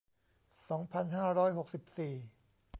[0.69, 2.13] สองพันห้าร้อยหกสิบสี่